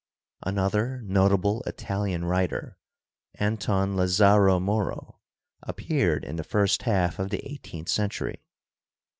Another 0.41 0.99
notable 1.03 1.61
Italian 1.67 2.25
writer, 2.25 2.79
Anton 3.35 3.95
Lazzaro 3.95 4.59
Moro, 4.59 5.19
appeared 5.61 6.23
in 6.25 6.37
the 6.37 6.43
first 6.43 6.81
half 6.89 7.19
of 7.19 7.29
the 7.29 7.47
eighteenth 7.47 7.87
century. 7.89 8.41